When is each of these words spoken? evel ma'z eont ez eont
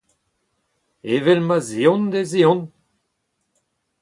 evel 1.13 1.39
ma'z 1.47 1.67
eont 1.85 2.13
ez 2.21 2.31
eont 2.41 2.63